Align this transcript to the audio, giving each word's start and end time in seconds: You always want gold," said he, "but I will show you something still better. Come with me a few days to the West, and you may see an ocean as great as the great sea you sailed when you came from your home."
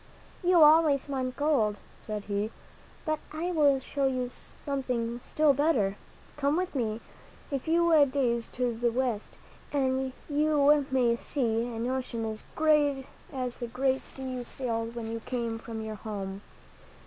You 0.43 0.63
always 0.63 1.07
want 1.07 1.35
gold," 1.37 1.77
said 1.99 2.23
he, 2.23 2.49
"but 3.05 3.19
I 3.31 3.51
will 3.51 3.77
show 3.79 4.07
you 4.07 4.29
something 4.29 5.19
still 5.19 5.53
better. 5.53 5.95
Come 6.37 6.57
with 6.57 6.73
me 6.73 7.01
a 7.51 7.59
few 7.59 8.03
days 8.07 8.47
to 8.53 8.73
the 8.75 8.91
West, 8.91 9.37
and 9.71 10.11
you 10.27 10.87
may 10.89 11.15
see 11.15 11.67
an 11.67 11.85
ocean 11.85 12.25
as 12.25 12.45
great 12.55 13.05
as 13.31 13.59
the 13.59 13.67
great 13.67 14.03
sea 14.03 14.23
you 14.37 14.43
sailed 14.43 14.95
when 14.95 15.11
you 15.11 15.19
came 15.19 15.59
from 15.59 15.83
your 15.83 15.97
home." 16.01 16.41